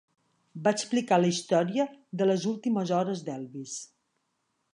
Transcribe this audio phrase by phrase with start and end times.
[0.67, 1.85] Va explicar la història
[2.23, 3.79] de les últimes hores d'Elvis.